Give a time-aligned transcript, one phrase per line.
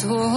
[0.00, 0.29] 洒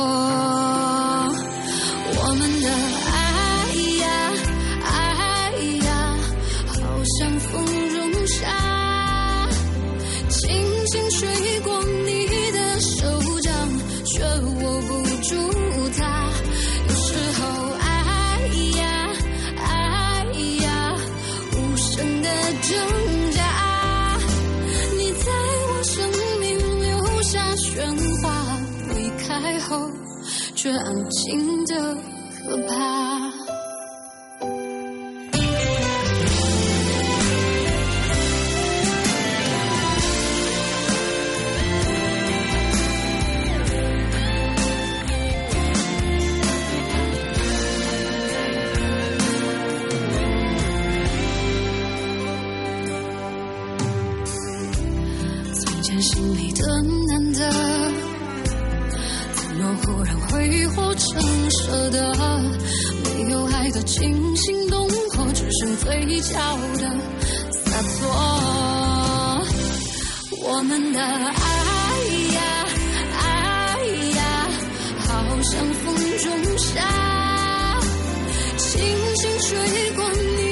[55.94, 56.66] 从前心里的
[57.08, 57.52] 难得，
[59.36, 62.12] 怎么忽然挥霍成舍得？
[63.04, 66.40] 没有爱的惊心动魄，只剩嘴角
[66.80, 66.92] 的
[67.52, 68.10] 洒脱。
[70.42, 71.06] 我们的爱
[72.34, 72.42] 呀，
[73.22, 73.22] 爱
[74.16, 74.50] 呀，
[74.98, 75.06] 好
[75.44, 76.26] 像风中
[76.58, 77.80] 沙，
[78.58, 78.72] 轻
[79.18, 80.43] 轻吹过你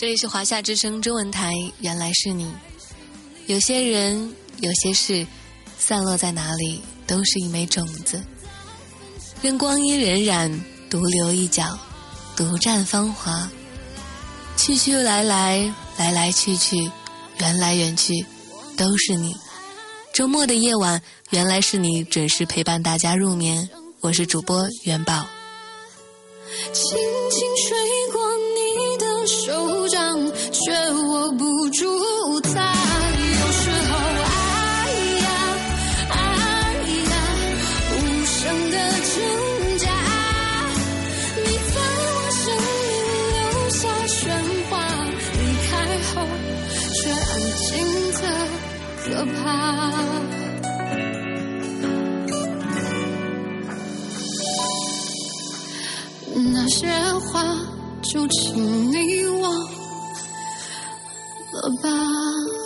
[0.00, 2.50] 这里是华夏之声中文台，原来是你。
[3.48, 5.26] 有些人，有些事，
[5.78, 8.18] 散落在哪里，都是一枚种子。
[9.42, 11.78] 任光阴荏苒，独留一角，
[12.34, 13.46] 独占芳华。
[14.56, 16.90] 去去来来，来来去去，
[17.38, 18.24] 缘来缘去，
[18.78, 19.36] 都是你。
[20.14, 23.68] 周末的夜晚，原来是你准时陪伴大家入眠。
[24.00, 25.26] 我是主播元宝。
[26.72, 26.96] 轻
[27.30, 27.78] 轻吹
[28.14, 28.22] 过
[28.56, 28.59] 你
[29.26, 29.98] 手掌，
[30.52, 31.86] 却握不住
[32.40, 32.50] 它。
[33.16, 34.28] 有时候爱
[35.20, 35.26] 呀，
[36.08, 36.12] 爱
[37.08, 37.12] 呀，
[37.92, 37.94] 无
[38.26, 38.38] 声
[38.70, 39.12] 的挣
[39.78, 39.84] 扎。
[41.36, 41.38] 你
[41.70, 41.76] 在
[42.06, 42.42] 我生
[42.76, 42.88] 命
[43.36, 43.38] 留
[43.70, 44.18] 下喧
[44.68, 44.72] 哗，
[45.32, 45.38] 离
[45.68, 45.70] 开
[46.10, 46.12] 后
[46.94, 47.28] 却安
[47.66, 47.68] 静
[48.12, 48.22] 的
[49.04, 49.04] 可
[49.42, 49.42] 怕。
[56.52, 56.88] 那些
[57.32, 57.32] 话
[58.10, 59.52] 就请你忘
[61.52, 62.59] 了吧。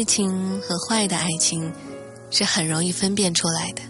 [0.00, 1.70] 爱情和坏的爱情
[2.30, 3.82] 是很容易分辨出来的。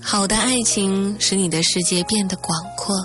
[0.00, 2.96] 好的爱情使你的世界变得广阔，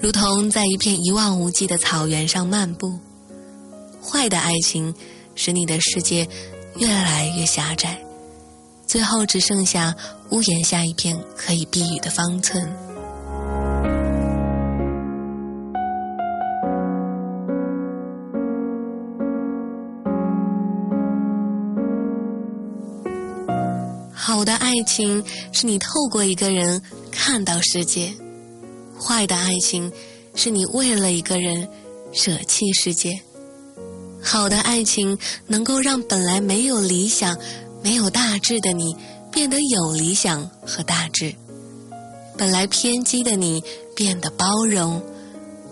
[0.00, 2.98] 如同在一片一望无际的草原上漫步；
[4.02, 4.92] 坏的爱情
[5.36, 6.28] 使你的世界
[6.76, 7.96] 越来越狭窄，
[8.84, 9.94] 最后只剩下
[10.32, 12.68] 屋檐下一片可以避雨的方寸。
[24.76, 28.12] 爱情是你透过一个人看到世界，
[29.00, 29.90] 坏的爱情
[30.34, 31.66] 是你为了一个人
[32.12, 33.18] 舍弃世界。
[34.22, 37.38] 好的爱情能够让本来没有理想、
[37.82, 38.94] 没有大志的你
[39.32, 41.34] 变得有理想和大志，
[42.36, 43.64] 本来偏激的你
[43.94, 45.02] 变得包容，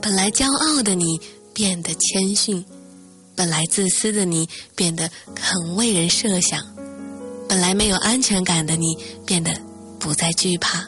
[0.01, 1.21] 本来骄傲的你
[1.53, 2.65] 变得谦逊，
[3.37, 6.74] 本来自私的你变得肯为人设想。
[7.49, 8.97] 本来没有安全感的你，
[9.27, 9.53] 变得
[9.99, 10.85] 不再惧怕。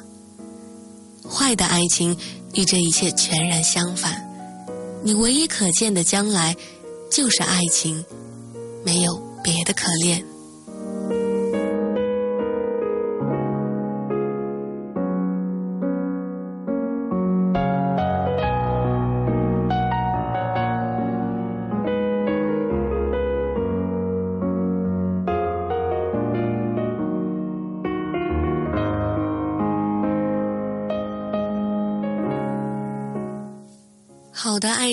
[1.29, 2.17] 坏的爱情
[2.55, 4.23] 与这一切全然相反，
[5.03, 6.57] 你唯一可见的将来，
[7.11, 8.05] 就是爱情，
[8.85, 10.25] 没有别的可恋。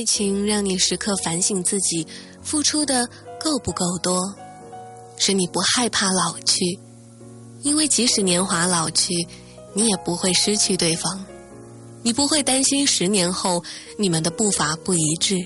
[0.05, 2.05] 情让你时刻反省自己
[2.41, 3.07] 付出的
[3.39, 4.19] 够不够多，
[5.17, 6.79] 使你不害怕老去，
[7.61, 9.13] 因为即使年华老去，
[9.73, 11.25] 你也不会失去对方，
[12.01, 13.63] 你不会担心十年后
[13.97, 15.38] 你们的步伐不一致，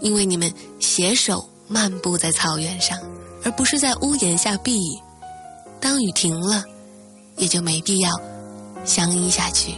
[0.00, 2.98] 因为你们携手漫步在草原上，
[3.42, 5.00] 而不是在屋檐下避雨。
[5.80, 6.64] 当雨停了，
[7.36, 8.10] 也就没必要
[8.84, 9.74] 相依下去。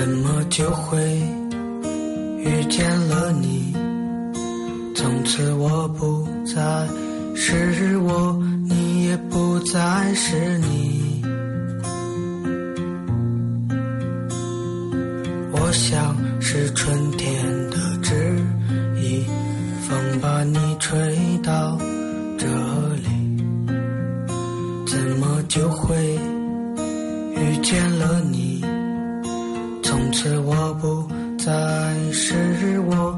[0.00, 0.98] 怎么就会
[2.38, 3.70] 遇见了你，
[4.94, 6.88] 从此我不再
[7.36, 11.22] 是我，你也不再是你。
[15.52, 17.44] 我想是春天
[31.44, 33.09] 再是我，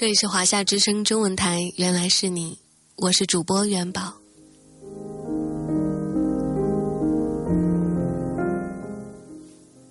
[0.00, 2.56] 这里是华夏之声中文台，原来是你，
[2.94, 4.14] 我是主播元宝。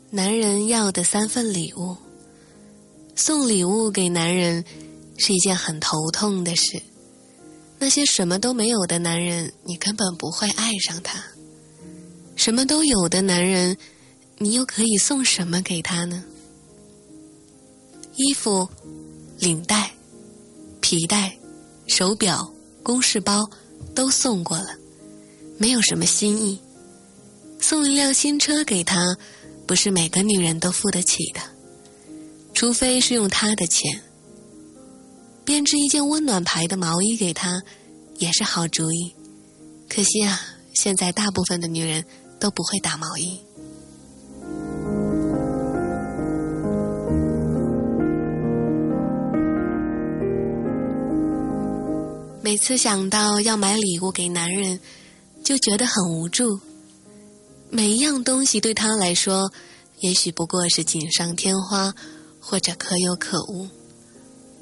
[0.09, 1.97] 男人要的三份礼物，
[3.17, 4.63] 送礼物给男人
[5.17, 6.81] 是一件很头痛的事。
[7.77, 11.19] 那些什么都没有的男人，你根本不会爱上他；
[12.37, 13.75] 什么都有的男人，
[14.37, 16.23] 你又可以送什么给他呢？
[18.15, 18.69] 衣服、
[19.39, 19.91] 领带。
[20.89, 21.37] 皮带、
[21.85, 22.49] 手表、
[22.81, 23.43] 公事包
[23.93, 24.67] 都送过了，
[25.57, 26.57] 没有什么新意。
[27.59, 29.17] 送一辆新车给他，
[29.67, 31.41] 不是每个女人都付得起的，
[32.53, 34.01] 除非是用他的钱。
[35.43, 37.61] 编织一件温暖牌的毛衣给他，
[38.19, 39.13] 也是好主意。
[39.89, 40.39] 可惜啊，
[40.73, 42.05] 现在大部分的女人
[42.39, 43.37] 都不会打毛衣。
[52.47, 54.79] 每次想到要买礼物给男人，
[55.43, 56.57] 就觉得很无助。
[57.69, 59.51] 每一样东西对他来说，
[59.99, 61.93] 也许不过是锦上添花，
[62.39, 63.67] 或者可有可无。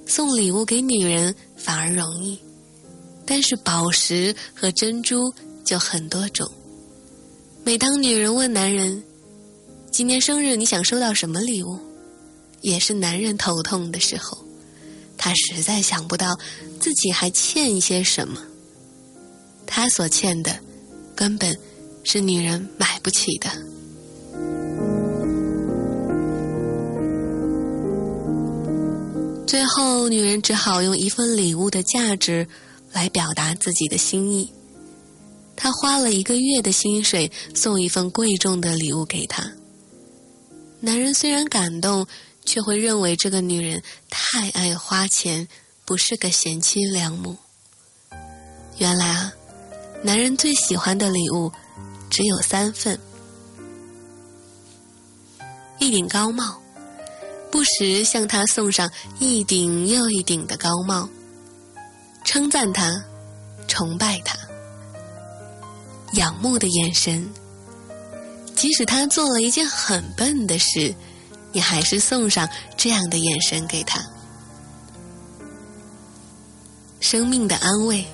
[0.08, 2.40] 送礼物给女人反而容易，
[3.24, 5.32] 但是宝石和珍珠
[5.64, 6.52] 就很多种。
[7.64, 9.04] 每当女人问男人
[9.94, 11.78] ：“今年生日你想收到什么礼物？”
[12.62, 14.44] 也是男人头痛的时候。
[15.26, 16.38] 他实在想不到
[16.80, 18.40] 自己还欠一些什么。
[19.66, 20.60] 他所欠的，
[21.16, 21.58] 根本
[22.04, 23.50] 是女人买不起的。
[29.48, 32.48] 最后，女人只好用一份礼物的价值
[32.92, 34.54] 来表达自己的心意。
[35.56, 39.44] 她花了一个月的薪水送一份贵重的礼物给他。
[40.82, 42.06] 男人虽然感动。
[42.46, 45.48] 却会认为这个女人太爱花钱，
[45.84, 47.36] 不是个贤妻良母。
[48.78, 49.34] 原来啊，
[50.04, 51.52] 男人最喜欢的礼物
[52.10, 53.00] 只有三份：
[55.80, 56.62] 一顶高帽，
[57.52, 61.10] 不时向他送上一顶又一顶的高帽，
[62.24, 62.92] 称赞他，
[63.68, 64.38] 崇拜他，
[66.14, 67.28] 仰慕的眼神。
[68.56, 70.94] 即使他做了一件很笨的事。
[71.56, 74.04] 你还是送上这样的眼神给他，
[77.00, 78.06] 生命的安慰，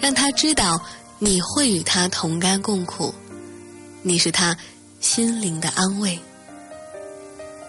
[0.00, 0.82] 让他知道
[1.20, 3.14] 你会与他同甘共苦，
[4.02, 4.56] 你是他
[4.98, 6.18] 心灵的安慰。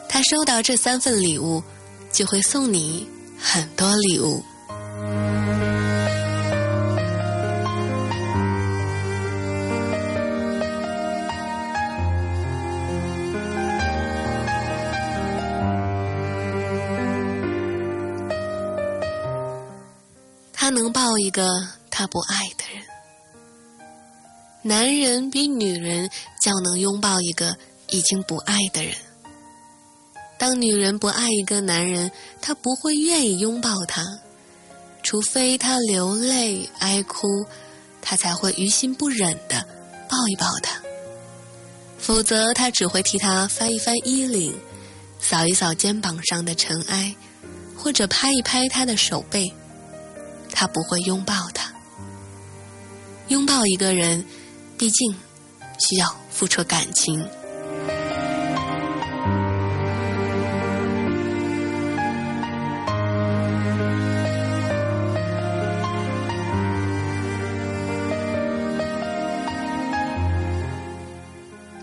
[0.09, 1.63] 他收到这三份礼物，
[2.11, 3.07] 就会送你
[3.39, 4.43] 很多礼物。
[20.69, 21.49] 他能抱一个
[21.89, 22.85] 他不爱的人，
[24.61, 26.07] 男人比女人
[26.43, 27.57] 较能拥抱一个
[27.89, 28.95] 已经不爱的人。
[30.37, 34.03] 当女人不爱一个男人，她不会愿意拥抱他，
[35.01, 37.27] 除非他流泪哀哭，
[37.99, 39.65] 她才会于心不忍的
[40.07, 40.79] 抱一抱他。
[41.97, 44.55] 否则，他只会替他翻一翻衣领，
[45.19, 47.15] 扫一扫肩膀上的尘埃，
[47.75, 49.51] 或者拍一拍他的手背。
[50.51, 51.71] 他不会拥抱他。
[53.29, 54.25] 拥抱一个人，
[54.77, 55.13] 毕竟
[55.79, 57.23] 需要付出感情。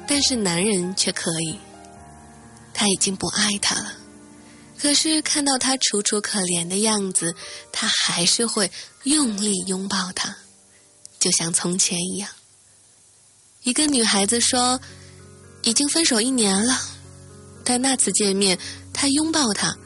[0.08, 1.58] 但是男人却可以，
[2.72, 3.92] 他已经不爱他了。
[4.78, 7.34] 可是看到他楚楚可怜的样子，
[7.72, 8.70] 他还是会
[9.04, 10.36] 用力拥抱他，
[11.18, 12.28] 就像从前一样。
[13.62, 14.80] 一个女孩子说
[15.64, 16.78] ：“已经分手一年了，
[17.64, 18.58] 但那次见面，
[18.92, 19.76] 他拥抱她，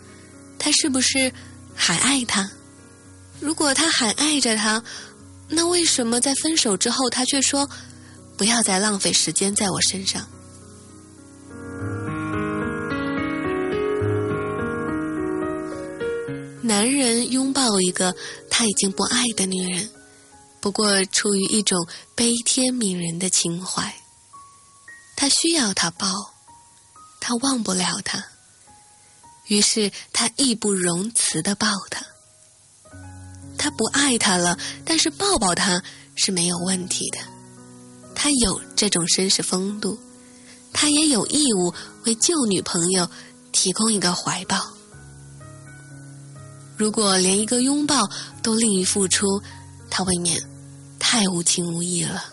[0.58, 1.32] 他是不是
[1.74, 2.50] 还爱她？
[3.40, 4.82] 如果他还爱着她，
[5.48, 7.70] 那为什么在分手之后，他却说
[8.36, 10.28] 不要再浪费时间在我身上？”
[16.70, 18.14] 男人拥抱一个
[18.48, 19.90] 他已经不爱的女人，
[20.60, 23.92] 不过出于一种悲天悯人的情怀。
[25.16, 26.06] 他需要她抱，
[27.20, 28.24] 他忘不了她，
[29.48, 32.06] 于是他义不容辞的抱她。
[33.58, 35.82] 他不爱她了，但是抱抱她
[36.14, 37.18] 是没有问题的。
[38.14, 39.98] 他有这种绅士风度，
[40.72, 41.74] 他也有义务
[42.04, 43.10] 为旧女朋友
[43.50, 44.79] 提供一个怀抱。
[46.80, 48.08] 如果连一个拥抱
[48.42, 49.26] 都吝于付出，
[49.90, 50.40] 他未免
[50.98, 52.24] 太无情无义了。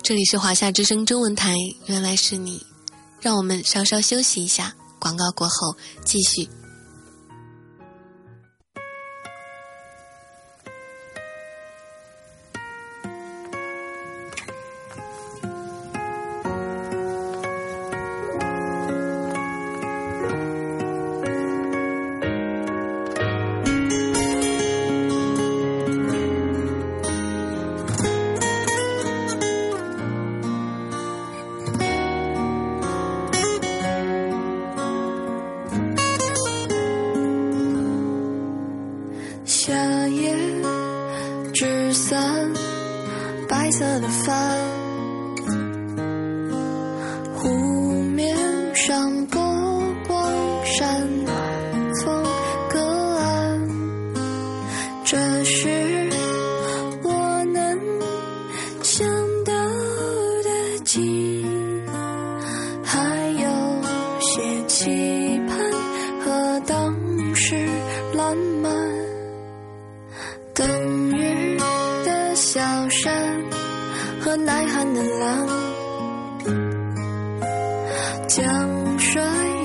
[0.00, 1.56] 这里是华夏之声中文台，
[1.86, 2.64] 原来是你，
[3.20, 6.48] 让我们稍稍休息一下，广告过后继续。
[78.28, 79.57] 江水。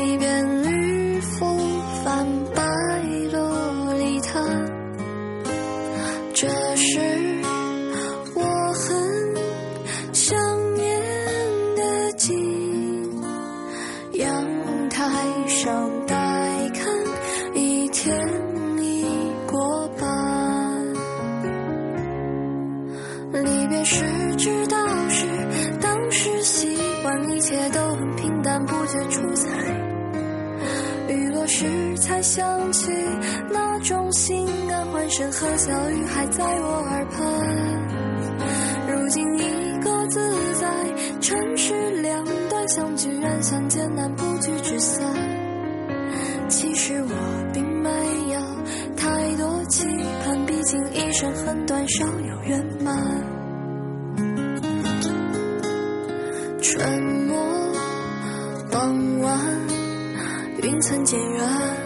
[32.23, 32.89] 想起
[33.51, 37.21] 那种心安，欢声和小雨还在我耳畔，
[38.88, 39.43] 如今已
[39.83, 40.65] 各自在
[41.19, 45.05] 城市两端，相聚远相见难，不聚只散。
[46.47, 47.89] 其实我并没
[48.33, 48.39] 有
[48.95, 49.86] 太多期
[50.23, 52.95] 盼，毕竟一生很短，少有圆满。
[56.62, 57.36] 春末
[58.71, 59.39] 傍晚，
[60.62, 61.83] 云层渐远。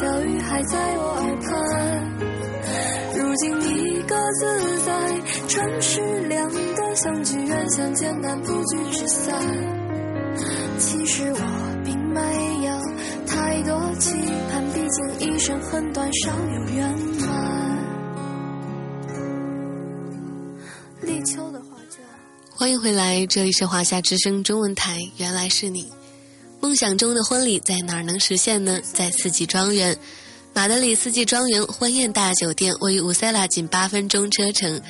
[0.00, 1.50] 小雨还在我耳畔。
[3.18, 9.38] 如今你各自在城市两端，相聚远相见难，不聚只散。
[10.78, 11.38] 其实我
[11.84, 12.18] 并没
[12.66, 12.72] 有
[13.26, 14.14] 太多期
[14.50, 17.78] 盼，毕竟一生很短，少有圆满。
[21.02, 22.02] 立秋的画卷
[22.56, 24.98] 欢迎回来，这里是华夏之声中文台。
[25.18, 25.92] 原来是你，
[26.60, 28.80] 梦想中的婚礼在哪儿能实现呢？
[28.92, 29.96] 在四季庄园，
[30.52, 34.80] 马德里四季庄园婚宴大酒店位于乌塞拉仅八分钟车程，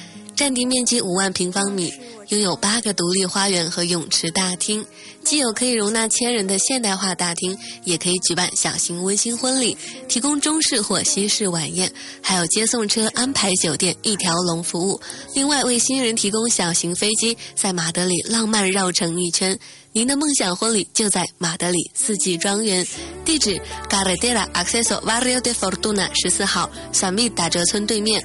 [0.41, 1.93] 占地面积五万平方米。
[2.29, 4.87] 拥有八个独立花园和泳池大厅，
[5.23, 9.77] 既有可以容纳千人的现代化大厅，也可以举办小型温馨婚礼，
[10.09, 14.99] 提供中式或西式晚宴，还有接送车、安排酒店一条龙服务。
[15.35, 19.59] 另外，为新人提供小型飞机，在马德里浪漫绕城一圈。
[19.93, 22.87] 您的梦想婚礼就在马德里四季庄园，
[23.27, 28.25] 地址 Carretera Acceso Barrio de Fortuna 十四号，小蜜打折村对面。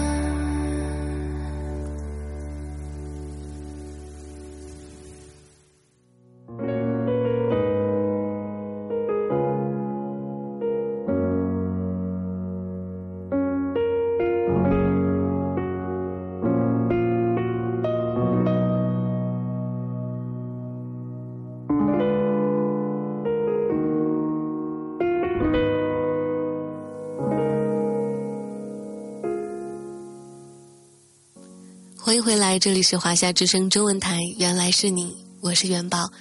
[32.51, 36.11] 嗨，这里是华夏之声中文台，原来是你，我是元宝。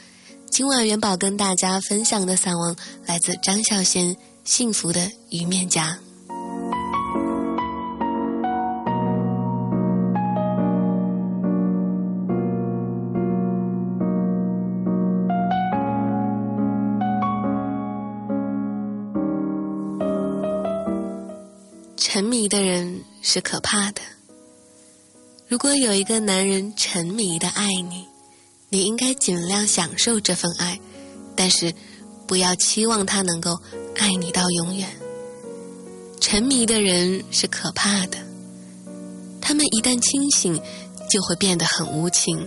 [0.49, 4.14] 今晚元宝跟大家分享的散文来自张孝贤，
[4.45, 5.88] 《幸福的鱼面颊》。
[21.97, 24.01] 沉迷的人是可怕的。
[25.51, 28.07] 如果有一个男人沉迷的爱你，
[28.69, 30.79] 你应该尽量享受这份爱，
[31.35, 31.75] 但是
[32.25, 33.59] 不要期望他能够
[33.97, 34.89] 爱你到永远。
[36.21, 38.19] 沉迷的人是可怕的，
[39.41, 40.55] 他们一旦清醒，
[41.11, 42.47] 就会变得很无情。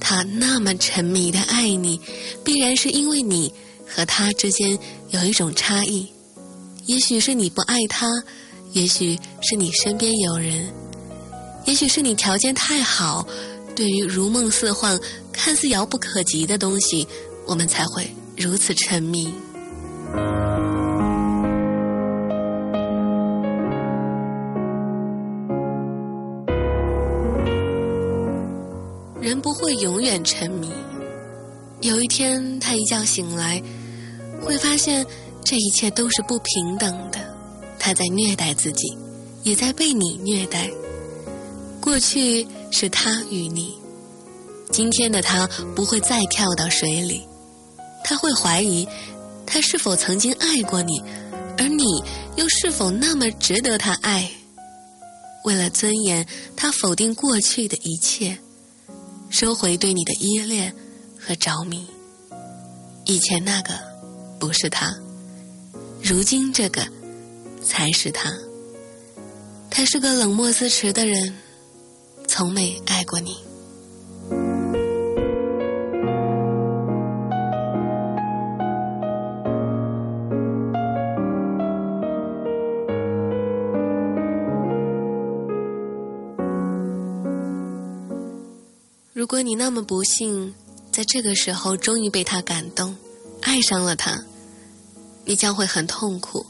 [0.00, 2.00] 他那么沉迷的爱你，
[2.42, 3.54] 必然是因为你
[3.86, 4.76] 和他之间
[5.10, 6.08] 有一种差异，
[6.86, 8.08] 也许是你不爱他，
[8.72, 10.68] 也许是你身边有人。
[11.66, 13.26] 也许是你条件太好，
[13.74, 14.98] 对于如梦似幻、
[15.32, 17.06] 看似遥不可及的东西，
[17.44, 19.34] 我们才会如此沉迷。
[29.20, 30.70] 人不会永远沉迷，
[31.80, 33.60] 有一天他一觉醒来，
[34.40, 35.04] 会发现
[35.44, 37.18] 这一切都是不平等的，
[37.76, 38.96] 他在虐待自己，
[39.42, 40.70] 也在被你虐待。
[41.86, 43.78] 过去是他与你，
[44.72, 47.22] 今天的他不会再跳到水里，
[48.02, 48.88] 他会怀疑
[49.46, 51.00] 他是否曾经爱过你，
[51.56, 51.84] 而你
[52.34, 54.28] 又是否那么值得他爱？
[55.44, 58.36] 为了尊严，他否定过去的一切，
[59.30, 60.74] 收回对你的依恋
[61.16, 61.86] 和着迷。
[63.04, 63.72] 以前那个
[64.40, 64.92] 不是他，
[66.02, 66.84] 如今这个
[67.62, 68.34] 才是他。
[69.70, 71.32] 他是个冷漠自持的人。
[72.36, 73.34] 从没爱过你。
[89.14, 90.52] 如果你那么不幸，
[90.92, 92.94] 在这个时候终于被他感动，
[93.40, 94.14] 爱上了他，
[95.24, 96.44] 你将会很痛苦。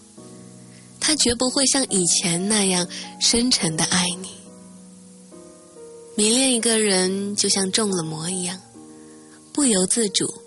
[0.98, 2.88] 他绝不会像以前那样
[3.20, 4.45] 深沉的爱你。
[6.16, 8.58] 迷恋一个人就像中了魔一样，
[9.52, 10.42] 不由自主。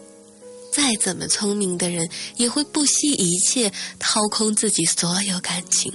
[0.71, 5.93] 再怎么聪明的人，也会不惜一切掏空自己所有感情。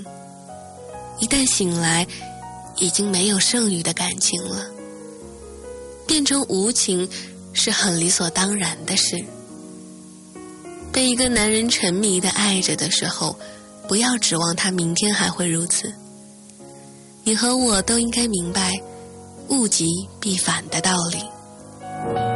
[1.18, 2.06] 一旦醒来，
[2.78, 4.64] 已经没有剩余的感情了。
[6.06, 7.08] 变成无情
[7.52, 9.24] 是很理所当然的事。
[10.92, 13.36] 被一个男人沉迷的爱着的时候，
[13.88, 15.92] 不要指望他明天还会如此。
[17.24, 18.72] 你和我都应该明白。
[19.48, 22.33] 物极必反的道理。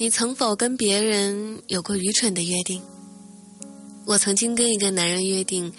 [0.00, 2.80] 你曾否跟别人有过愚蠢的约定？
[4.06, 5.70] 我曾经跟一个男人约定，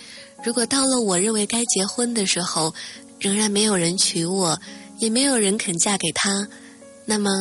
[0.43, 2.71] 如果到了我认为该结婚的时候，
[3.17, 4.61] 仍然没有人娶我，
[4.99, 6.47] 也没有人肯嫁给他，
[7.03, 7.31] 那么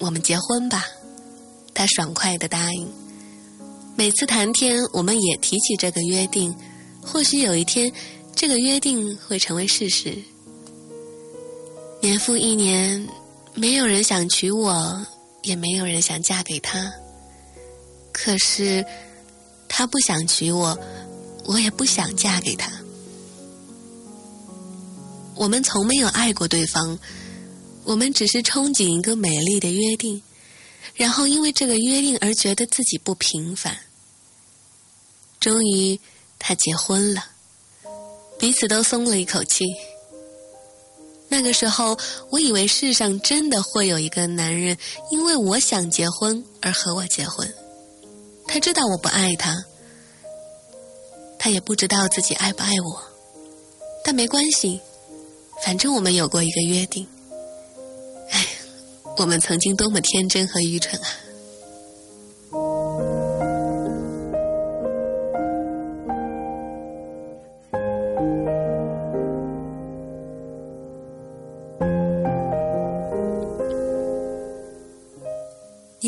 [0.00, 0.84] 我们结婚吧。
[1.72, 2.86] 他爽快的答应。
[3.96, 6.54] 每次谈天，我们也提起这个约定，
[7.00, 7.90] 或许有一天，
[8.36, 10.14] 这个约定会成为事实。
[12.02, 13.08] 年复一年，
[13.54, 15.06] 没有人想娶我。
[15.42, 16.92] 也没有人想嫁给他，
[18.12, 18.84] 可是
[19.68, 20.78] 他不想娶我，
[21.44, 22.70] 我也不想嫁给他。
[25.34, 26.98] 我们从没有爱过对方，
[27.84, 30.20] 我们只是憧憬一个美丽的约定，
[30.94, 33.78] 然后因为这个约定而觉得自己不平凡。
[35.38, 36.00] 终于，
[36.40, 37.24] 他结婚了，
[38.38, 39.64] 彼此都松了一口气。
[41.28, 41.96] 那个时候，
[42.30, 44.76] 我以为世上真的会有一个男人，
[45.10, 47.52] 因为我想结婚而和我结婚。
[48.46, 49.54] 他知道我不爱他，
[51.38, 53.02] 他也不知道自己爱不爱我，
[54.02, 54.80] 但没关系，
[55.62, 57.06] 反正我们有过一个约定。
[58.30, 58.46] 哎，
[59.18, 61.08] 我们曾经多么天真和愚蠢啊！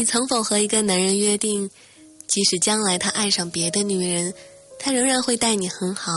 [0.00, 1.68] 你曾否和一个男人约定，
[2.26, 4.32] 即使将来他爱上别的女人，
[4.78, 6.10] 他仍然会待你很好。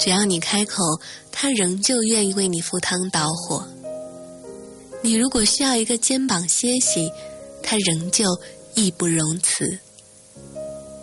[0.00, 0.82] 只要你开口，
[1.30, 3.68] 他仍旧愿意为你赴汤蹈火。
[5.02, 7.12] 你如果需要一个肩膀歇息，
[7.62, 8.24] 他仍旧
[8.74, 9.78] 义不容辞。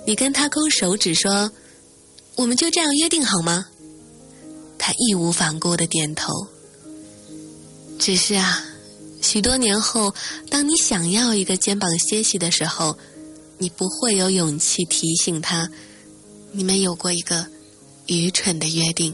[0.08, 1.52] 你跟他勾手指说
[2.34, 3.68] ：“我们就这样约定好吗？”
[4.80, 6.34] 他义无反顾的点头。
[8.00, 8.66] 只是啊，
[9.30, 10.16] 许多年后，
[10.50, 12.98] 当你想要一个肩膀歇息的时候，
[13.58, 15.70] 你不会有勇气提醒他，
[16.54, 17.46] 你们有过一个
[18.06, 19.14] 愚蠢的约定。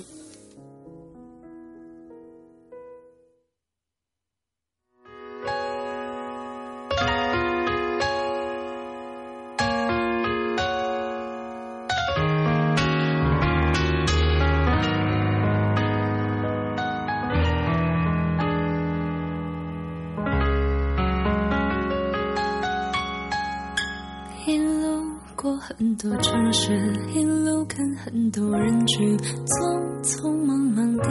[28.04, 31.08] 很多人群，匆匆忙忙地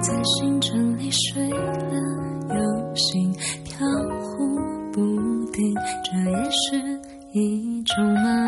[0.00, 1.94] 在行程里睡了
[2.48, 3.32] 又醒，
[3.64, 3.86] 飘
[4.20, 4.56] 忽
[4.92, 5.00] 不
[5.52, 7.00] 定，这也是
[7.32, 8.47] 一种麻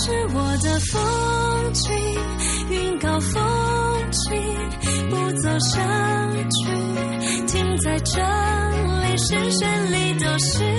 [0.00, 1.92] 是我的风景，
[2.70, 3.42] 云高风
[4.12, 4.30] 轻，
[5.10, 5.82] 不走上
[6.50, 6.70] 去，
[7.48, 10.77] 停在这里，视线里都是。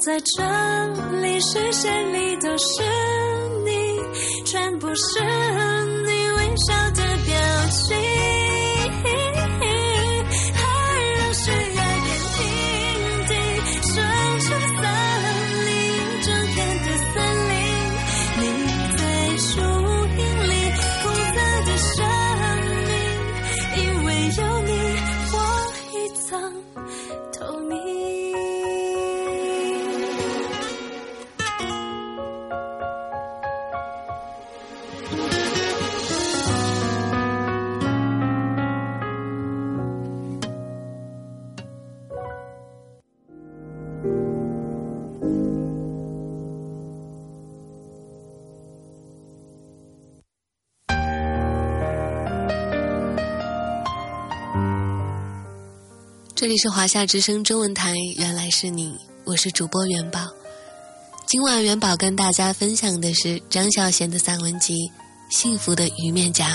[0.00, 0.42] 在这
[1.20, 2.82] 里，视线里都是
[56.40, 60.20] 这里是华夏之声中文台，原来是你，我是主播元宝。
[61.26, 64.74] 今晚元宝跟大家分享的是张小娴的散文集
[65.28, 66.46] 《幸福的鱼面颊》。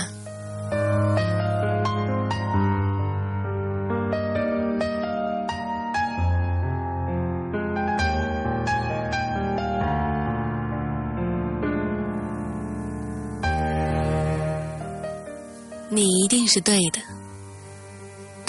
[15.92, 17.15] 你一定是对的。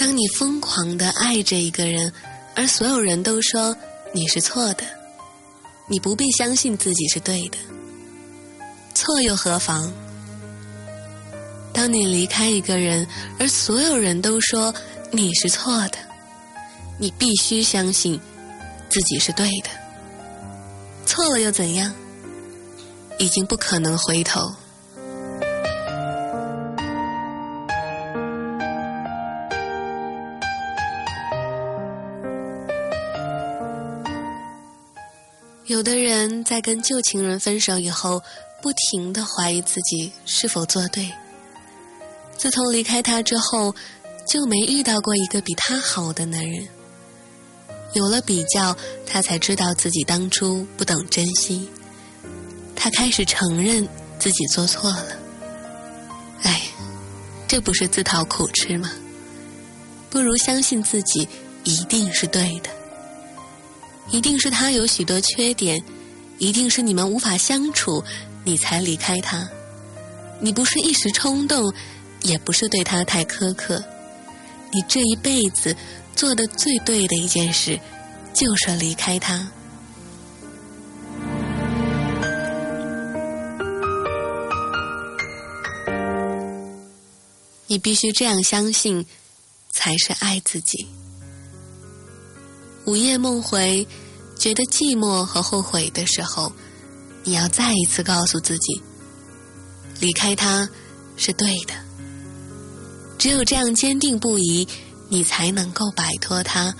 [0.07, 2.13] 当你疯狂的爱着一个人，
[2.55, 3.75] 而所有人都说
[4.13, 4.85] 你是错的，
[5.85, 7.57] 你不必相信自己是对的。
[8.95, 9.91] 错又何妨？
[11.73, 13.05] 当你离开一个人，
[13.37, 14.73] 而所有人都说
[15.11, 15.97] 你是错的，
[16.97, 18.17] 你必须相信
[18.87, 19.69] 自己是对的。
[21.05, 21.93] 错了又怎样？
[23.19, 24.49] 已经不可能回头。
[35.87, 38.21] 的人在跟旧情人分手以后，
[38.61, 41.09] 不停的怀疑自己是否做对。
[42.37, 43.73] 自从离开他之后，
[44.27, 46.67] 就没遇到过一个比他好的男人。
[47.93, 51.69] 有了比较，他才知道自己当初不懂珍惜。
[52.75, 53.87] 他开始承认
[54.19, 55.07] 自己做错了。
[56.43, 56.63] 哎，
[57.47, 58.91] 这不是自讨苦吃吗？
[60.09, 61.29] 不如相信自己
[61.63, 62.69] 一定是对的。
[64.09, 65.83] 一定是他有许多缺点，
[66.37, 68.03] 一定是你们无法相处，
[68.43, 69.47] 你才离开他。
[70.39, 71.73] 你不是一时冲动，
[72.21, 73.83] 也不是对他太苛刻。
[74.71, 75.75] 你这一辈子
[76.15, 77.79] 做的最对的一件事，
[78.33, 79.51] 就是离开他。
[87.67, 89.05] 你必须这样相信，
[89.71, 90.87] 才是爱自己。
[92.87, 93.85] 午夜梦回，
[94.39, 96.53] 觉得寂寞和后悔的时候，
[97.25, 98.81] 你要再一次告诉自己，
[99.99, 100.69] 离开他
[101.17, 101.73] 是对的。
[103.17, 104.65] 只有这样坚定不移，
[105.09, 106.73] 你才能够摆脱他，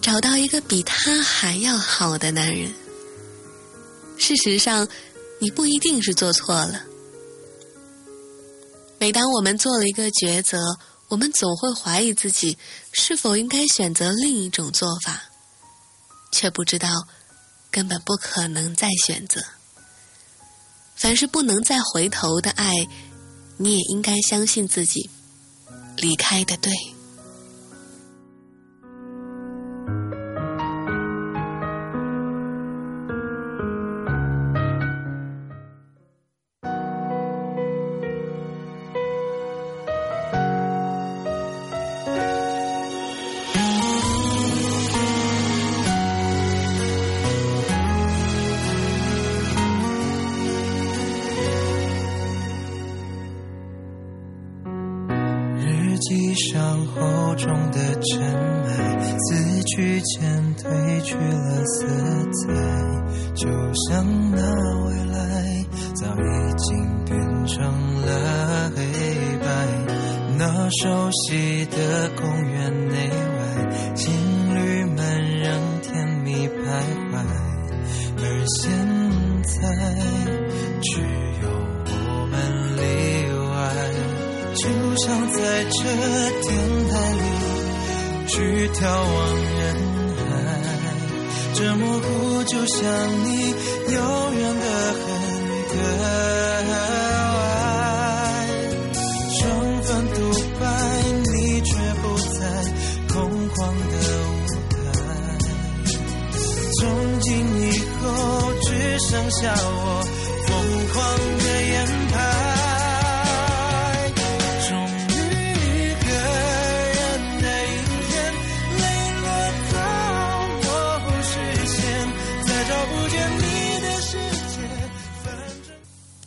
[0.00, 2.72] 找到一个比他还要好的男人。
[4.16, 4.88] 事实上，
[5.38, 6.82] 你不一定是做错了。
[8.98, 10.58] 每当我们做了一个抉择，
[11.08, 12.56] 我们总会怀疑自己
[12.94, 15.24] 是否应该选择另一种做法。
[16.32, 16.88] 却不知道，
[17.70, 19.40] 根本不可能再选择。
[20.96, 22.72] 凡是不能再回头的爱，
[23.58, 25.08] 你也应该相信自己
[25.96, 26.72] 离开的对。
[91.62, 92.82] 这模糊就像
[93.24, 93.54] 你
[93.92, 94.66] 永远的
[94.98, 95.00] 很
[95.70, 96.04] 可爱。
[99.38, 99.40] 充
[99.84, 100.18] 分独
[100.58, 100.64] 白，
[101.32, 101.70] 你却
[102.02, 102.34] 不在
[103.14, 103.14] 空
[103.50, 103.56] 旷
[103.92, 103.94] 的
[104.26, 104.34] 舞
[104.70, 104.74] 台。
[106.80, 106.80] 从
[107.20, 107.62] 今以
[108.00, 108.04] 后，
[108.62, 108.66] 只
[108.98, 109.81] 剩下我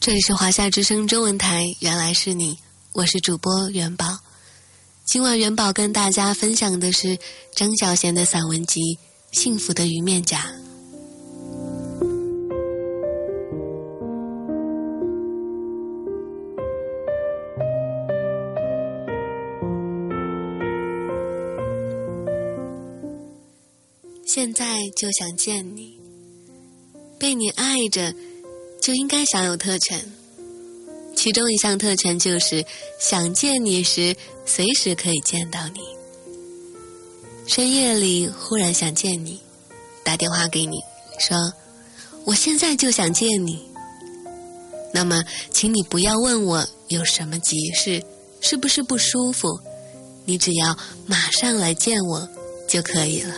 [0.06, 2.60] 这里是华夏之声中文台，原来是你，
[2.93, 4.06] 我是主播元宝。
[5.03, 7.18] 今晚元宝跟大家分享的是
[7.56, 8.80] 张小娴的散文集
[9.32, 10.45] 《幸福的鱼面甲》。
[24.24, 25.99] 现在就想见你，
[27.18, 28.14] 被你爱着。
[28.86, 30.00] 就应该享有特权，
[31.16, 32.64] 其中一项特权就是
[33.00, 34.16] 想见你时
[34.46, 35.80] 随时可以见到你。
[37.48, 39.40] 深夜里忽然想见你，
[40.04, 40.78] 打电话给你，
[41.18, 41.36] 说
[42.26, 43.60] 我现在就想见你。
[44.94, 48.04] 那么，请你不要问我有什么急事，
[48.40, 49.60] 是不是不舒服，
[50.26, 50.78] 你只要
[51.08, 52.30] 马上来见我
[52.68, 53.34] 就可以了。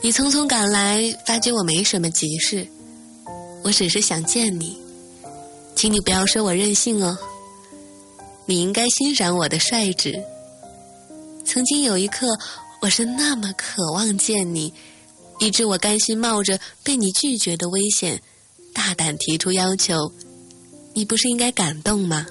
[0.00, 2.66] 你匆匆赶来，发觉我没什么急事，
[3.68, 4.78] 我只是想见你，
[5.76, 7.18] 请你不要说我任性哦。
[8.46, 10.18] 你应该欣赏我的率直。
[11.44, 12.26] 曾经有一刻，
[12.80, 14.72] 我是那么渴望见你，
[15.38, 18.22] 以致我甘心冒着被你拒绝的危险，
[18.72, 20.14] 大胆提出要求。
[20.94, 22.26] 你不是应该感动吗？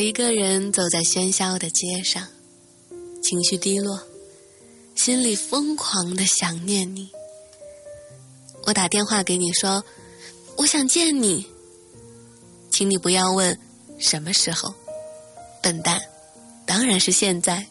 [0.00, 2.26] 一个人走在喧嚣的街上，
[3.22, 4.00] 情绪低落，
[4.94, 7.10] 心里疯狂的想念你。
[8.64, 9.84] 我打电话给你说，
[10.56, 11.46] 我想见你，
[12.70, 13.58] 请你不要问
[13.98, 14.74] 什么时候，
[15.62, 16.00] 笨蛋，
[16.66, 17.66] 当然是现在。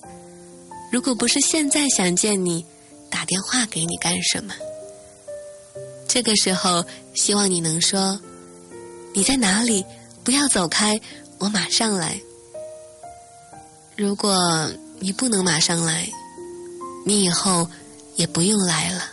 [0.91, 2.65] 如果不是现在想见你，
[3.09, 4.53] 打电话给你干什么？
[6.07, 8.19] 这个时候，希望你能说，
[9.13, 9.85] 你在哪里？
[10.23, 10.99] 不要走开。
[11.39, 12.19] 我马上来。
[13.95, 14.69] 如果
[14.99, 16.09] 你不能马上来，
[17.05, 17.67] 你以后
[18.15, 19.03] 也不用来了。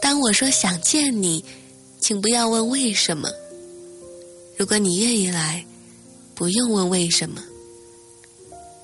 [0.00, 1.44] 当我说想见你，
[2.00, 3.28] 请不要问为什么。
[4.56, 5.64] 如果你愿意来，
[6.34, 7.42] 不用问为什么。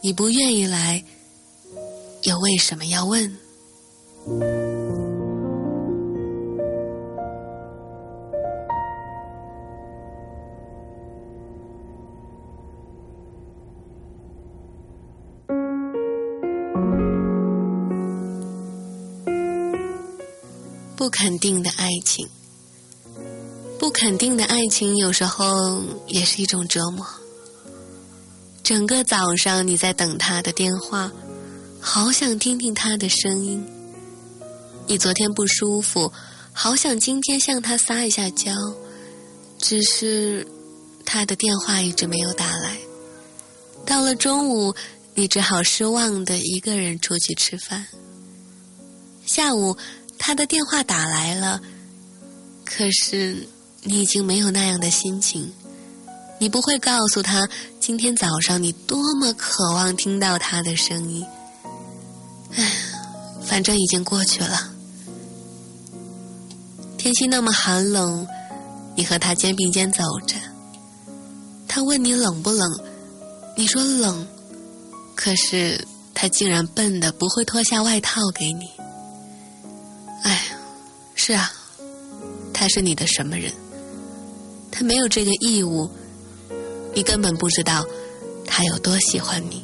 [0.02, 1.04] 你不愿意来，
[2.22, 3.36] 又为什么要问？
[21.10, 22.28] 肯定的爱情，
[23.78, 27.06] 不肯定的爱情，有时候也是一种折磨。
[28.62, 31.10] 整个早上你在等他的电话，
[31.80, 33.66] 好想听听他的声音。
[34.86, 36.12] 你昨天不舒服，
[36.52, 38.52] 好想今天向他撒一下娇，
[39.58, 40.46] 只是
[41.04, 42.78] 他的电话一直没有打来。
[43.84, 44.74] 到了中午，
[45.14, 47.86] 你只好失望的一个人出去吃饭。
[49.26, 49.76] 下午。
[50.22, 51.60] 他的电话打来了，
[52.64, 53.48] 可是
[53.82, 55.50] 你已经没有那样的心情。
[56.38, 57.48] 你不会告诉他
[57.80, 61.26] 今天早上你多么渴望听到他的声音。
[62.54, 62.70] 唉，
[63.42, 64.70] 反正已经过去了。
[66.98, 68.26] 天气那么寒冷，
[68.94, 70.36] 你和他肩并肩走着。
[71.66, 72.68] 他问你冷不冷，
[73.56, 74.26] 你说冷，
[75.14, 78.68] 可是他竟然笨的不会脱下外套给你。
[81.22, 81.52] 是啊，
[82.54, 83.52] 他是你的什么人？
[84.72, 85.86] 他没有这个义务，
[86.94, 87.84] 你根本不知道
[88.46, 89.62] 他有多喜欢你。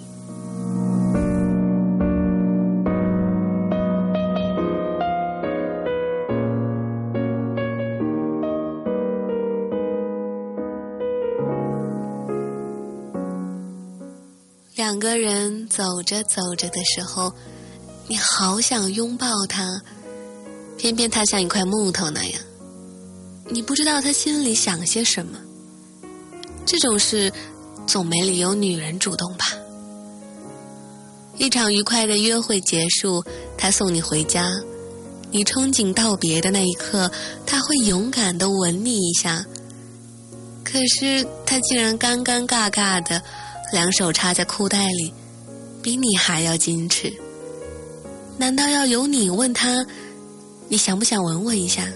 [14.75, 17.33] 两个人走着走着的时候，
[18.09, 19.81] 你好想拥抱他。
[20.77, 22.41] 偏偏他像一块木头那样，
[23.49, 25.39] 你不知道他心里想些什么。
[26.65, 27.33] 这种事
[27.87, 29.47] 总没理由女人主动吧？
[31.39, 33.23] 一场愉快的约会结束，
[33.57, 34.49] 他送你回家，
[35.31, 37.11] 你憧憬道别的那一刻，
[37.47, 39.45] 他会勇敢的吻你一下。
[40.65, 43.23] 可是他竟然尴尴尬尬的，
[43.73, 45.13] 两手插在裤袋里，
[45.83, 47.13] 比你还要矜持。
[48.39, 49.87] 难道要由你问他？
[50.69, 51.87] 你想不想吻我一下？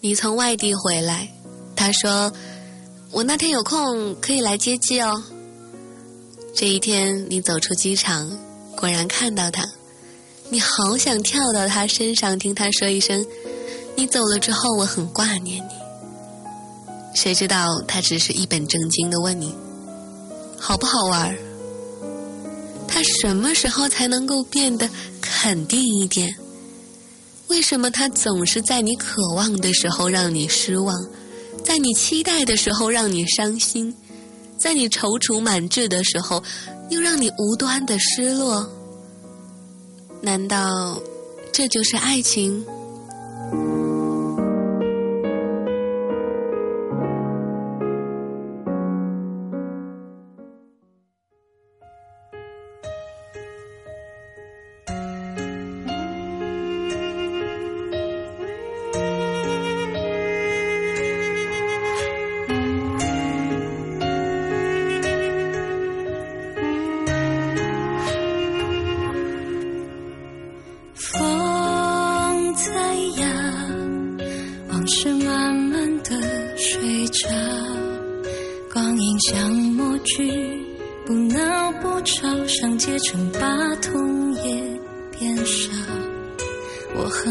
[0.00, 1.28] 你从外地回来，
[1.74, 2.32] 他说
[3.10, 5.22] ：“我那天有空，可以来接机哦。”
[6.54, 8.30] 这一天，你走出机场，
[8.76, 9.64] 果然看到他。
[10.48, 13.24] 你好想跳到他身上，听他说一声
[13.96, 15.72] ：“你走了之后，我很挂念你。”
[17.14, 19.54] 谁知道他只是一本正经的问你
[20.58, 21.36] ：“好不好玩？”
[22.86, 24.88] 他什么时候才能够变得
[25.20, 26.28] 肯定一点？
[27.48, 30.94] 为什么他总是在你渴望的时候让你失望，
[31.64, 33.94] 在你期待的时候让你伤心，
[34.58, 36.42] 在你踌躇满志的时候
[36.90, 38.68] 又让你无端的失落？
[40.26, 41.00] 难道
[41.52, 42.66] 这就是爱情？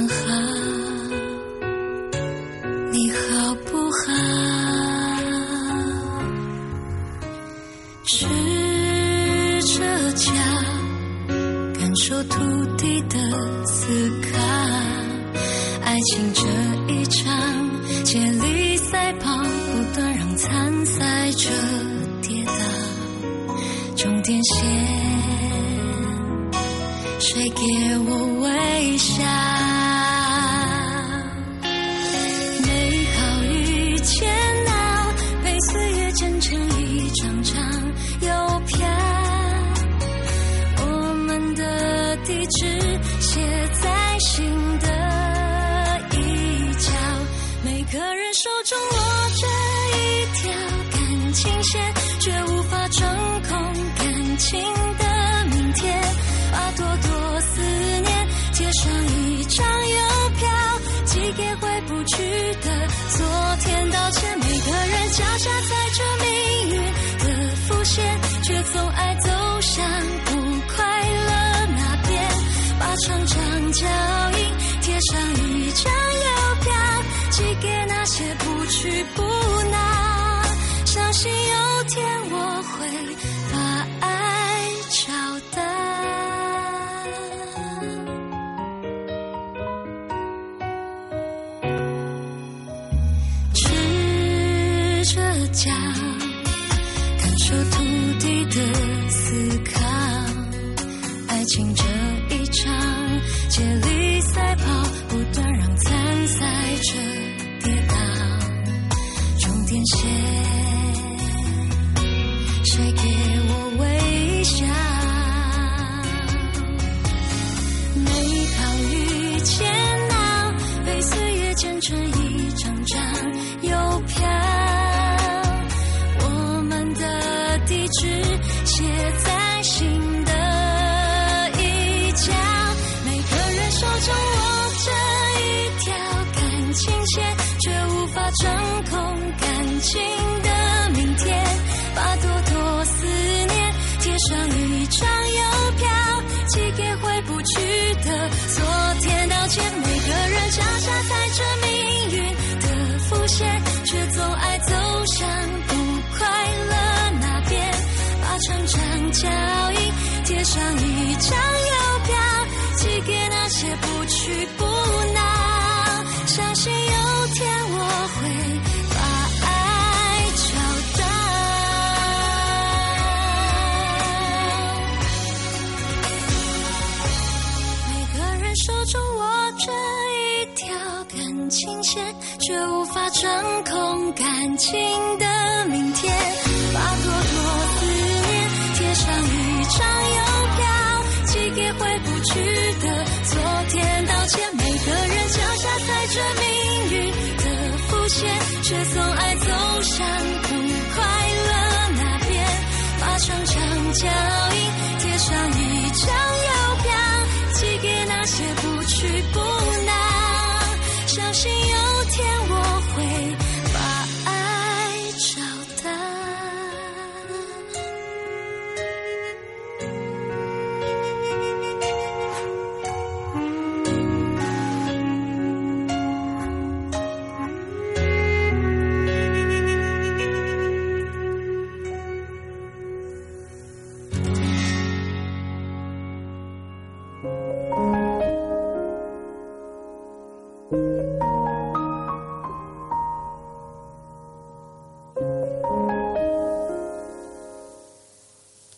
[0.07, 0.84] 好。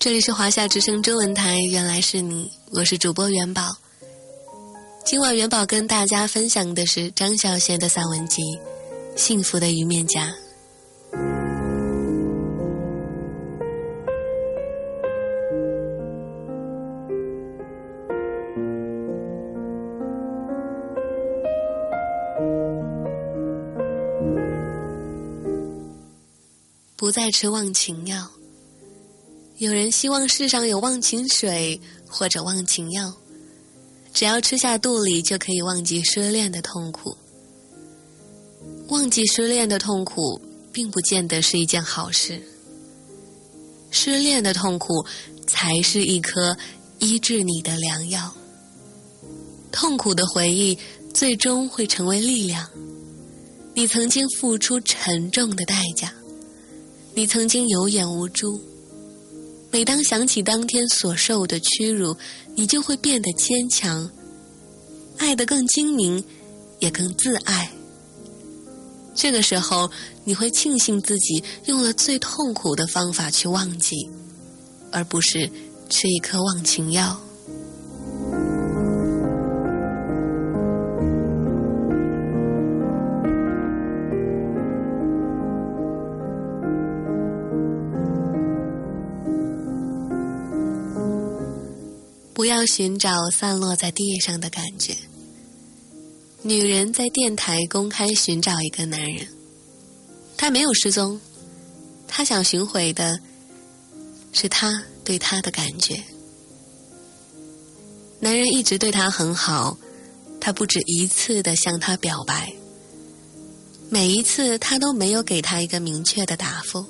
[0.08, 3.76] 这里是华夏之声中文台，原来是你，我是主播元宝。
[5.04, 8.42] 今晚元宝跟大家分享的是张小娴的散文集
[9.18, 10.22] 《幸福的鱼面颊》。
[26.96, 28.37] 不再吃忘情药。
[29.58, 33.12] 有人希望世上有忘情水或者忘情药，
[34.14, 37.18] 只要吃下肚里就可以忘记失恋的痛苦。
[38.90, 40.40] 忘记失恋的痛苦，
[40.72, 42.40] 并不见得是一件好事。
[43.90, 45.04] 失恋的痛苦
[45.48, 46.56] 才是一颗
[47.00, 48.32] 医治你的良药。
[49.72, 50.78] 痛苦的回忆
[51.16, 52.70] 最终会成为力量。
[53.74, 56.14] 你曾经付出沉重的代价，
[57.16, 58.62] 你曾经有眼无珠。
[59.78, 62.18] 每当想起当天所受的屈辱，
[62.56, 64.10] 你就会变得坚强，
[65.20, 66.24] 爱得更精明，
[66.80, 67.72] 也更自爱。
[69.14, 69.92] 这个时候，
[70.24, 73.96] 你会庆幸自己用了最痛苦的方法去忘记，
[74.92, 75.48] 而不是
[75.92, 77.22] 吃一颗忘情药。
[92.58, 94.96] 要寻找散落在地上的感觉。
[96.42, 99.28] 女人在电台公开寻找一个男人，
[100.36, 101.22] 他没有失踪，
[102.08, 103.20] 他想寻回的
[104.34, 106.04] 是他对他的感觉。
[108.20, 109.78] 男人一直对她很好，
[110.42, 112.52] 他不止一次的向她表白，
[113.92, 116.84] 每一次他都没有给她一个明确的答复。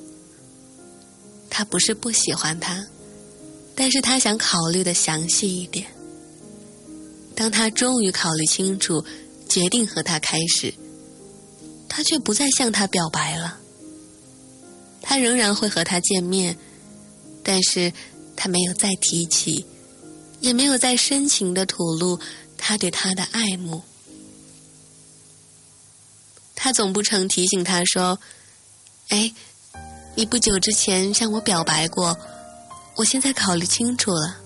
[1.50, 2.88] 他不是不喜欢她，
[3.78, 5.88] 但是他想考虑的详细一点。
[7.34, 9.06] 当他终于考虑清楚。
[9.50, 10.74] 决定和他开始，
[11.88, 13.58] 他却不再向他表白了。
[15.02, 16.58] 他仍然会和他见面，
[17.44, 17.94] 但是
[18.36, 19.66] 他没有再提起，
[20.42, 22.20] 也没有再深情的吐露
[22.58, 23.82] 他对他的爱慕。
[26.54, 28.20] 他总不曾提醒他说
[29.08, 29.34] ：“哎，
[30.16, 32.20] 你不久之前向我表白过，
[32.98, 34.38] 我现在考虑清楚了。”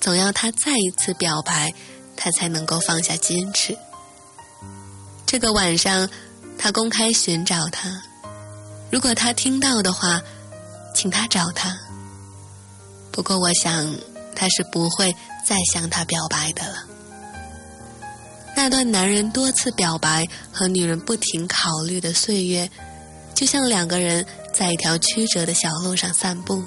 [0.00, 1.72] 总要他再一次表白。
[2.14, 3.76] 他才能够放下坚持。
[5.26, 6.08] 这个晚上，
[6.56, 8.00] 他公开寻找他。
[8.92, 10.20] 如果他听到的话，
[10.94, 11.76] 请他找他。
[13.10, 13.96] 不过，我想
[14.36, 15.12] 他是不会
[15.44, 16.74] 再向他表白的了。
[18.54, 22.70] 那段男人多次表白和女人不停考虑的岁月，
[23.34, 26.62] 就像两个人在一条曲折的小路上散步。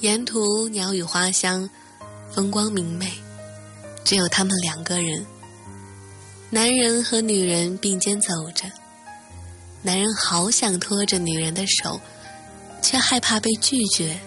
[0.00, 1.68] 沿途鸟语花香，
[2.32, 3.12] 风光明媚，
[4.02, 5.26] 只有他们两个人。
[6.48, 8.64] 男人和女人并肩走着，
[9.82, 12.00] 男人好想拖着女人的手，
[12.82, 14.18] 却害怕被拒绝。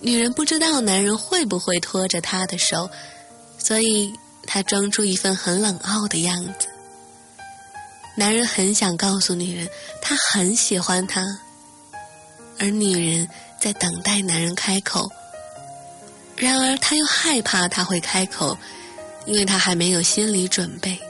[0.00, 2.88] 女人不知道男人会不会拖着她的手，
[3.58, 4.12] 所以
[4.46, 6.68] 她装出一份很冷傲的样子。
[8.16, 9.68] 男人很想告诉女人，
[10.00, 11.22] 他很喜欢她，
[12.58, 13.28] 而女人。
[13.58, 15.10] 在等待男人开口，
[16.36, 18.56] 然而他又害怕他会开口，
[19.24, 21.00] 因为他还没有心理准备，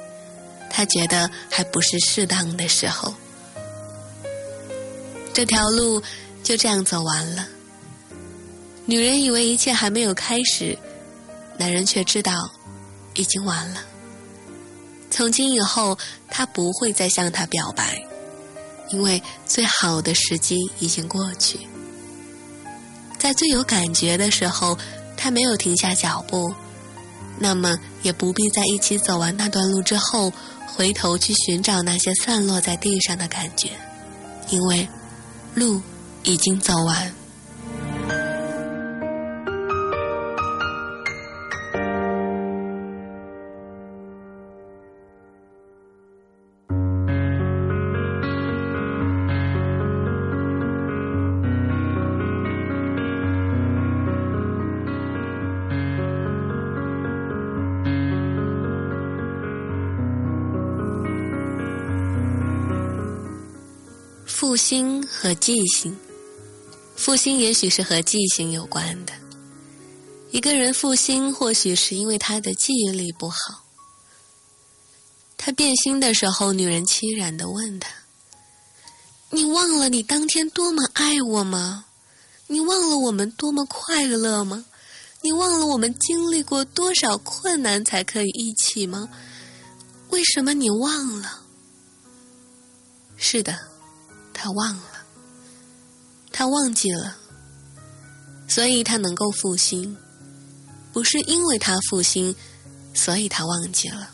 [0.71, 3.13] 他觉得还不是适当的时候。
[5.35, 6.01] 这条路
[6.45, 7.47] 就这样走完了。
[8.87, 10.79] 女人以为一切还没有开始，
[11.59, 12.33] 男人却知道
[13.17, 13.81] 已经完了。
[15.11, 15.99] 从今以后，
[16.29, 18.03] 他不会再向她表白，
[18.91, 21.59] 因为最好的时机已经过去。
[23.19, 24.79] 在最有感觉的时候，
[25.17, 26.55] 他没有停下脚步，
[27.39, 30.33] 那么也不必在一起走完那段路之后，
[30.67, 33.71] 回头去寻找那些散落在地上的感觉，
[34.51, 34.87] 因为
[35.55, 35.81] 路
[36.25, 37.15] 已经走完。
[64.47, 65.99] 复兴和记性，
[66.95, 69.13] 复兴也许是和记性有关的。
[70.31, 73.65] 一个人复兴，或许是因为他的记忆力不好。
[75.37, 77.91] 他变心的时候，女人凄然的问他
[79.31, 81.87] ：“你忘了你当天多么爱我吗？
[82.47, 84.65] 你忘了我们多么快乐吗？
[85.23, 89.09] 你忘了我们经历过多少困难才可以一起吗？
[90.11, 91.43] 为什么你忘了？”
[93.19, 93.76] 是的。
[94.39, 94.83] 他忘了，
[96.31, 97.17] 他忘记了，
[98.47, 99.97] 所以他能够复兴，
[100.93, 102.37] 不是因为他复兴，
[102.93, 104.11] 所以他忘记了。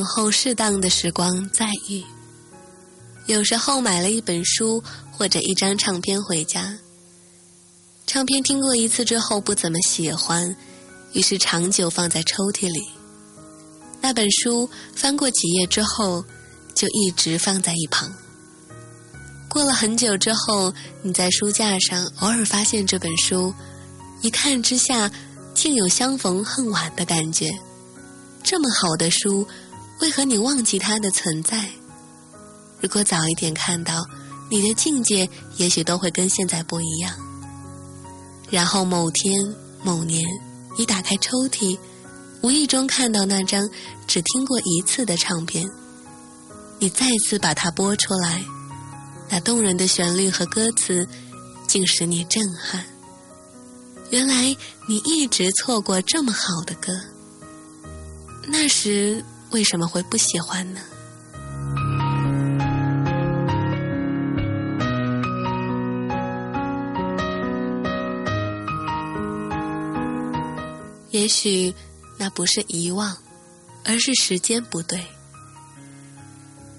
[0.00, 2.02] 等候适当的时光再遇。
[3.26, 4.82] 有时候买了一本书
[5.12, 6.78] 或者一张唱片回家，
[8.06, 10.56] 唱片听过一次之后不怎么喜欢，
[11.12, 12.80] 于是长久放在抽屉里。
[14.00, 16.24] 那本书翻过几页之后，
[16.74, 18.10] 就一直放在一旁。
[19.50, 20.72] 过了很久之后，
[21.02, 23.52] 你在书架上偶尔发现这本书，
[24.22, 25.12] 一看之下，
[25.52, 27.50] 竟有相逢恨晚的感觉。
[28.42, 29.46] 这么好的书，
[30.00, 31.68] 为何你忘记它的存在？
[32.80, 34.02] 如果早一点看到，
[34.50, 37.14] 你的境界也许都会跟现在不一样。
[38.50, 39.38] 然后某天
[39.82, 40.22] 某年，
[40.78, 41.78] 你打开抽屉，
[42.42, 43.68] 无意中看到那张
[44.06, 45.64] 只听过一次的唱片，
[46.78, 48.42] 你再次把它播出来。
[49.28, 51.06] 那动人的旋律和歌词，
[51.68, 52.84] 竟使你震撼。
[54.08, 54.56] 原来
[54.88, 56.92] 你一直错过这么好的歌，
[58.48, 60.80] 那时为什么会不喜欢呢？
[71.10, 71.74] 也许
[72.16, 73.16] 那不是遗忘，
[73.84, 75.04] 而是时间不对。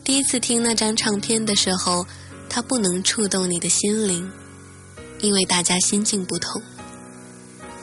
[0.03, 2.05] 第一次听那张唱片的时候。
[2.53, 4.29] 它不能触动你的心灵，
[5.21, 6.61] 因为大家心境不同。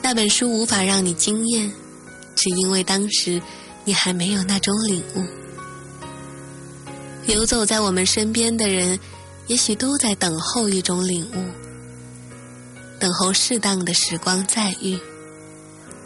[0.03, 1.73] 那本书无法让你惊艳，
[2.37, 3.41] 只因为当时
[3.89, 5.25] 你还没有那种领悟。
[7.27, 9.01] 游走在我们身边的人，
[9.47, 14.99] 也许都在等候一种领悟，等候适当的时光再遇。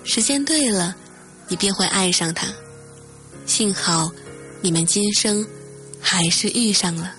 [0.04, 0.94] 时间对了，
[1.48, 2.46] 你便会爱上他。
[3.46, 4.12] 幸好，
[4.60, 5.44] 你们今生
[6.00, 7.12] 还是遇上了。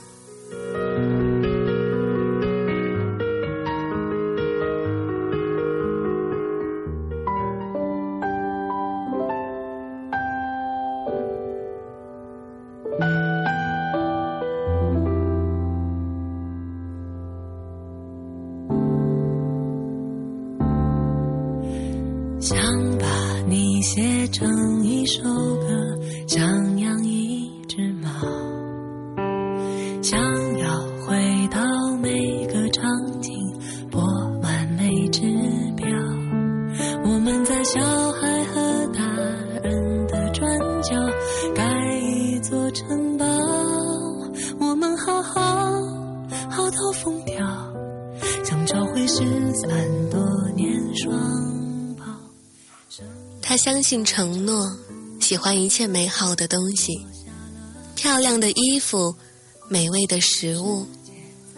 [25.14, 25.96] 首歌
[26.28, 28.10] 想养一只猫
[30.02, 30.20] 想
[30.58, 31.62] 要回到
[32.02, 33.32] 每个场景
[33.92, 34.02] 拨
[34.42, 35.22] 完每只
[35.78, 35.86] 表。
[37.04, 37.80] 我们在小
[38.14, 39.06] 孩和大
[39.62, 40.50] 人的转
[40.82, 40.96] 角
[41.54, 41.64] 盖
[42.00, 43.26] 一座城堡
[44.60, 45.80] 我们好好
[46.50, 47.38] 好到疯掉
[48.44, 51.16] 想找回失散多年双
[52.00, 52.04] 胞。
[53.44, 54.68] 他相信承诺。
[55.34, 56.94] 喜欢一切美好的东西，
[57.96, 59.16] 漂亮的衣服，
[59.68, 60.86] 美味的食物，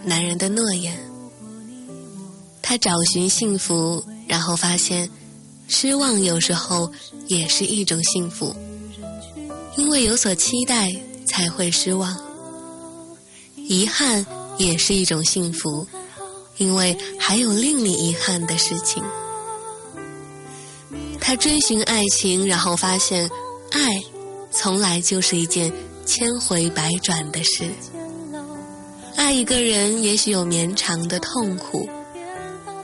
[0.02, 0.98] 男人的诺言。
[2.62, 5.10] 他找寻幸福，然后发现，
[5.68, 6.90] 失望有时候
[7.28, 8.56] 也是一种幸福，
[9.76, 10.90] 因为有所期待
[11.28, 12.18] 才会失望。
[13.58, 14.26] 遗憾
[14.58, 15.86] 也是一种幸福，
[16.56, 19.04] 因为还有令你遗憾的事情。
[21.20, 23.30] 他追寻爱情，然后发现，
[23.76, 24.02] 爱
[24.50, 25.70] 从来就是一件
[26.06, 27.70] 千回百转的事。
[29.18, 31.90] 爱一个人也许有绵长的痛苦，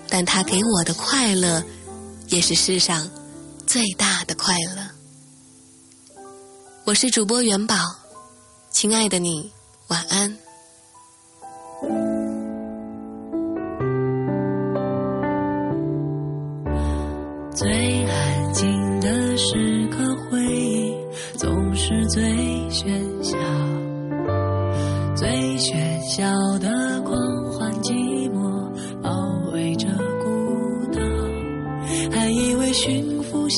[0.10, 1.64] 但他给我的快乐，
[2.28, 3.10] 也是世上
[3.66, 4.90] 最大的快乐。
[6.84, 7.78] 我是主播元宝，
[8.70, 9.50] 亲爱的你，
[9.88, 10.38] 晚安。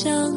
[0.02, 0.33] 包